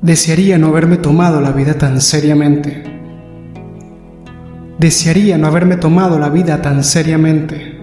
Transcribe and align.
Desearía 0.00 0.58
no 0.58 0.68
haberme 0.68 0.96
tomado 0.96 1.40
la 1.40 1.50
vida 1.50 1.74
tan 1.74 2.00
seriamente. 2.00 2.84
Desearía 4.78 5.36
no 5.38 5.48
haberme 5.48 5.76
tomado 5.76 6.20
la 6.20 6.28
vida 6.28 6.62
tan 6.62 6.84
seriamente. 6.84 7.80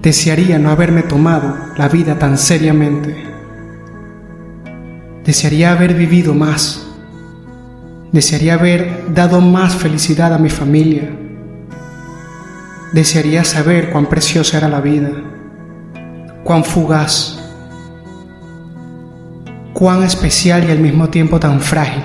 Desearía 0.00 0.58
no 0.58 0.70
haberme 0.70 1.02
tomado 1.02 1.54
la 1.76 1.88
vida 1.90 2.18
tan 2.18 2.38
seriamente. 2.38 3.14
Desearía 5.22 5.72
haber 5.72 5.92
vivido 5.92 6.32
más. 6.32 6.96
Desearía 8.10 8.54
haber 8.54 9.12
dado 9.12 9.42
más 9.42 9.74
felicidad 9.74 10.32
a 10.32 10.38
mi 10.38 10.48
familia. 10.48 11.10
Desearía 12.94 13.44
saber 13.44 13.90
cuán 13.90 14.06
preciosa 14.06 14.56
era 14.56 14.68
la 14.70 14.80
vida, 14.80 15.10
cuán 16.42 16.64
fugaz 16.64 17.38
cuán 19.78 20.02
especial 20.02 20.64
y 20.68 20.72
al 20.72 20.80
mismo 20.80 21.08
tiempo 21.08 21.38
tan 21.38 21.60
frágil 21.60 22.02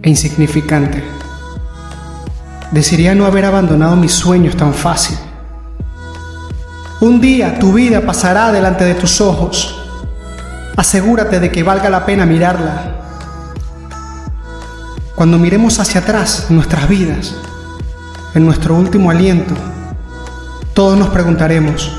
e 0.00 0.10
insignificante. 0.10 1.02
Desearía 2.70 3.16
no 3.16 3.26
haber 3.26 3.46
abandonado 3.46 3.96
mis 3.96 4.12
sueños 4.12 4.56
tan 4.56 4.72
fácil. 4.72 5.18
Un 7.00 7.20
día 7.20 7.58
tu 7.58 7.72
vida 7.72 8.02
pasará 8.02 8.52
delante 8.52 8.84
de 8.84 8.94
tus 8.94 9.20
ojos. 9.20 9.76
Asegúrate 10.76 11.40
de 11.40 11.50
que 11.50 11.64
valga 11.64 11.90
la 11.90 12.06
pena 12.06 12.26
mirarla. 12.26 12.92
Cuando 15.16 15.36
miremos 15.36 15.80
hacia 15.80 16.00
atrás 16.00 16.46
nuestras 16.48 16.88
vidas, 16.88 17.34
en 18.36 18.46
nuestro 18.46 18.76
último 18.76 19.10
aliento, 19.10 19.56
todos 20.74 20.96
nos 20.96 21.08
preguntaremos, 21.08 21.90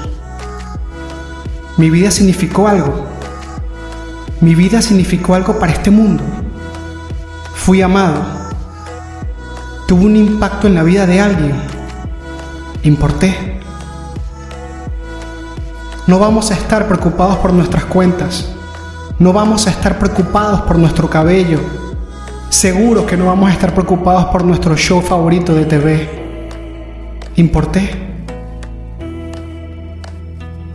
¿mi 1.75 1.89
vida 1.89 2.11
significó 2.11 2.69
algo? 2.69 3.14
Mi 4.41 4.53
vida 4.53 4.81
significó 4.81 5.33
algo 5.33 5.57
para 5.57 5.71
este 5.71 5.89
mundo. 5.89 6.23
Fui 7.53 7.81
amado. 7.81 8.21
Tuvo 9.87 10.05
un 10.05 10.15
impacto 10.15 10.67
en 10.67 10.75
la 10.75 10.83
vida 10.83 11.05
de 11.05 11.21
alguien. 11.21 11.55
Importé. 12.83 13.59
No 16.05 16.19
vamos 16.19 16.51
a 16.51 16.53
estar 16.53 16.85
preocupados 16.87 17.37
por 17.37 17.53
nuestras 17.53 17.85
cuentas. 17.85 18.49
No 19.19 19.31
vamos 19.31 19.67
a 19.67 19.69
estar 19.69 19.97
preocupados 19.97 20.61
por 20.61 20.77
nuestro 20.77 21.09
cabello. 21.09 21.59
Seguro 22.49 23.05
que 23.05 23.15
no 23.15 23.27
vamos 23.27 23.49
a 23.49 23.53
estar 23.53 23.73
preocupados 23.73 24.25
por 24.25 24.43
nuestro 24.43 24.75
show 24.75 25.01
favorito 25.01 25.55
de 25.55 25.65
TV. 25.65 26.09
Importé. 27.37 27.89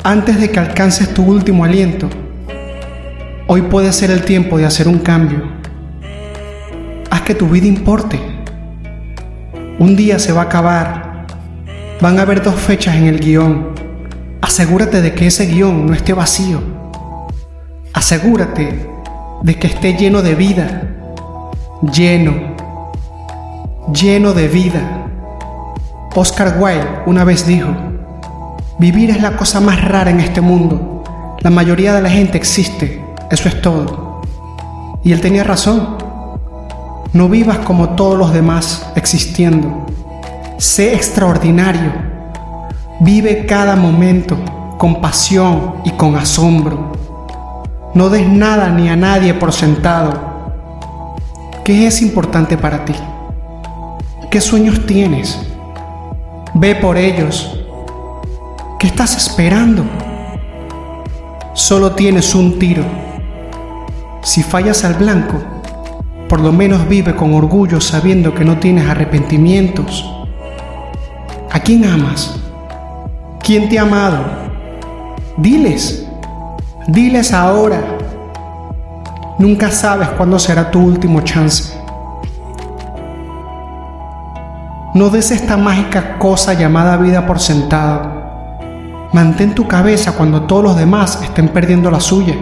Antes 0.03 0.41
de 0.41 0.51
que 0.51 0.59
alcances 0.59 1.13
tu 1.13 1.23
último 1.23 1.65
aliento, 1.65 2.09
Hoy 3.53 3.63
puede 3.63 3.93
ser 3.93 4.13
el 4.13 4.25
tiempo 4.25 4.59
de 4.59 4.65
hacer 4.65 4.87
un 4.87 5.01
cambio. 5.01 5.43
Haz 7.11 7.23
que 7.23 7.35
tu 7.35 7.49
vida 7.49 7.67
importe. 7.67 8.17
Un 9.81 9.97
día 9.97 10.21
se 10.21 10.31
va 10.31 10.43
a 10.43 10.45
acabar. 10.45 11.27
Van 12.01 12.17
a 12.21 12.23
haber 12.23 12.45
dos 12.45 12.55
fechas 12.55 12.95
en 12.95 13.09
el 13.09 13.19
guion. 13.19 13.71
Asegúrate 14.41 15.03
de 15.03 15.15
que 15.15 15.27
ese 15.27 15.47
guion 15.47 15.85
no 15.85 15.95
esté 15.95 16.13
vacío. 16.13 16.61
Asegúrate 17.93 18.87
de 19.43 19.59
que 19.59 19.67
esté 19.67 19.95
lleno 19.95 20.23
de 20.23 20.37
vida. 20.37 20.89
Lleno. 21.93 22.55
Lleno 23.93 24.33
de 24.33 24.47
vida. 24.47 25.09
Oscar 26.15 26.55
Wilde 26.57 26.87
una 27.07 27.25
vez 27.25 27.49
dijo, 27.49 27.75
vivir 28.79 29.11
es 29.11 29.21
la 29.21 29.37
cosa 29.37 29.59
más 29.59 29.85
rara 29.85 30.13
en 30.13 30.21
este 30.21 30.41
mundo. 30.41 31.03
La 31.41 31.51
mayoría 31.51 31.93
de 31.93 32.01
la 32.01 32.11
gente 32.11 32.39
existe 32.39 33.00
eso 33.31 33.49
es 33.49 33.63
todo. 33.63 34.23
Y 35.05 35.13
él 35.13 35.21
tenía 35.21 35.45
razón. 35.45 35.97
No 37.13 37.29
vivas 37.29 37.59
como 37.59 37.91
todos 37.91 38.19
los 38.19 38.33
demás 38.33 38.91
existiendo. 38.97 39.87
Sé 40.59 40.95
extraordinario. 40.95 41.93
Vive 42.99 43.47
cada 43.47 43.77
momento 43.77 44.37
con 44.79 45.01
pasión 45.01 45.77
y 45.85 45.91
con 45.93 46.17
asombro. 46.17 46.93
No 47.95 48.11
des 48.11 48.29
nada 48.29 48.69
ni 48.71 48.89
a 48.89 48.97
nadie 48.97 49.33
por 49.33 49.53
sentado. 49.53 50.13
¿Qué 51.65 51.87
es 51.87 52.03
importante 52.03 52.59
para 52.59 52.85
ti? 52.85 52.95
¿Qué 54.29 54.41
sueños 54.41 54.87
tienes? 54.87 55.39
Ve 56.55 56.75
por 56.75 56.97
ellos. 56.97 57.61
¿Qué 58.81 58.89
estás 58.89 59.17
esperando? 59.17 59.85
Solo 61.55 61.93
tienes 61.93 62.35
un 62.35 62.59
tiro 62.59 63.10
si 64.23 64.43
fallas 64.43 64.85
al 64.85 64.95
blanco, 64.95 65.39
por 66.29 66.41
lo 66.41 66.53
menos 66.53 66.87
vive 66.89 67.17
con 67.17 67.35
orgullo 67.35 67.81
sabiendo 67.81 68.35
que 68.35 68.45
no 68.45 68.59
tienes 68.59 68.89
arrepentimientos. 68.89 70.09
¿A 71.51 71.59
quién 71.61 71.85
amas? 71.85 72.39
¿Quién 73.43 73.69
te 73.69 73.79
ha 73.79 73.83
amado? 73.83 74.25
Diles, 75.37 76.07
diles 76.87 77.33
ahora. 77.33 77.83
Nunca 79.39 79.71
sabes 79.71 80.09
cuándo 80.11 80.39
será 80.39 80.71
tu 80.71 80.81
último 80.81 81.23
chance. 81.23 81.75
No 84.93 85.09
des 85.09 85.31
esta 85.31 85.57
mágica 85.57 86.19
cosa 86.19 86.53
llamada 86.53 86.97
vida 86.97 87.27
por 87.27 87.39
sentado. 87.39 88.21
Mantén 89.13 89.55
tu 89.55 89.67
cabeza 89.67 90.13
cuando 90.13 90.43
todos 90.43 90.65
los 90.65 90.77
demás 90.77 91.21
estén 91.23 91.49
perdiendo 91.49 91.91
la 91.91 92.01
suya. 92.01 92.35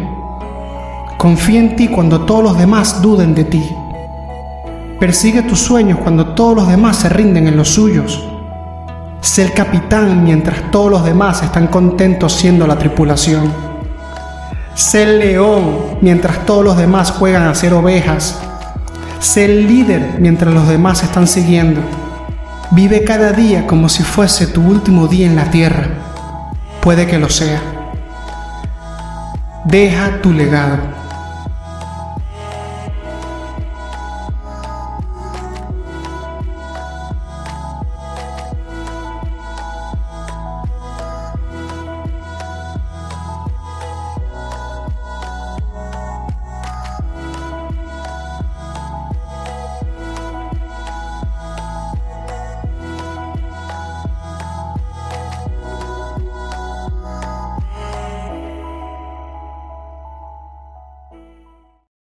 Confía 1.19 1.59
en 1.59 1.75
ti 1.75 1.89
cuando 1.89 2.21
todos 2.21 2.45
los 2.45 2.57
demás 2.57 3.03
duden 3.03 3.35
de 3.35 3.43
ti. 3.43 3.69
Persigue 5.01 5.43
tus 5.43 5.59
sueños 5.59 5.99
cuando 5.99 6.29
todos 6.29 6.55
los 6.55 6.69
demás 6.69 6.99
se 6.99 7.09
rinden 7.09 7.49
en 7.49 7.57
los 7.57 7.71
suyos. 7.71 8.25
Sé 9.21 9.43
el 9.43 9.53
capitán 9.53 10.23
mientras 10.23 10.71
todos 10.71 10.93
los 10.93 11.05
demás 11.05 11.43
están 11.43 11.67
contentos 11.67 12.35
siendo 12.35 12.69
la 12.69 12.79
tripulación. 12.79 13.53
Sé 14.77 15.03
el 15.03 15.19
león 15.19 15.99
mientras 16.01 16.47
todos 16.47 16.65
los 16.65 16.77
demás 16.77 17.11
juegan 17.11 17.49
a 17.49 17.55
ser 17.57 17.75
ovejas. 17.75 18.39
Sé 19.19 19.47
el 19.47 19.67
líder 19.67 20.19
mientras 20.21 20.55
los 20.55 20.69
demás 20.69 21.03
están 21.03 21.27
siguiendo. 21.27 21.81
Vive 22.71 23.03
cada 23.03 23.33
día 23.33 23.67
como 23.67 23.89
si 23.89 24.05
fuese 24.05 24.47
tu 24.47 24.63
último 24.63 25.09
día 25.09 25.27
en 25.27 25.35
la 25.35 25.51
tierra. 25.51 25.89
Puede 26.81 27.09
que 27.09 27.19
lo 27.19 27.29
sea. 27.29 27.61
Deja 29.65 30.23
tu 30.23 30.33
legado. 30.33 30.98